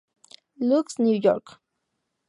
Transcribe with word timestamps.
Luke's, 0.59 0.97
New 0.97 1.13
York. 1.15 1.59